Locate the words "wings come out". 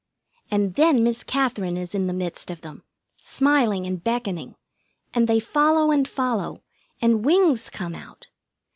7.23-8.29